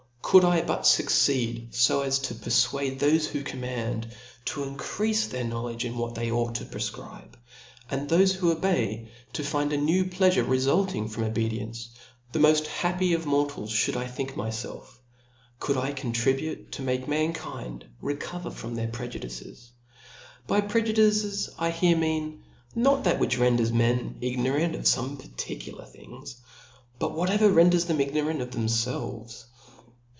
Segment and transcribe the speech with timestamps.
[0.31, 5.97] Could I butfucceed fo as to pcrfuade thofe who command, to increafe their kpowle^ge in
[5.97, 7.33] what they ought to prefcribe.;
[7.91, 11.89] ^nd thofe who obey, to find a new pleafure refultjng from obedience;
[12.33, 13.25] I (hould think myfelf the moft happy pf.
[13.25, 13.25] mortals.
[13.25, 14.83] The moll jiappy of mortals (hotild I think tnyklf,
[15.59, 19.71] could Icontribiite tomakc rpa^kind recover from their prejudices.
[20.47, 22.39] By prq indices, I here nacan,
[22.77, 26.37] rtot that which renders; m?n ig norant of fome particular things,
[26.99, 29.45] but whatever renders tbem ignorant of thcpfelvcj.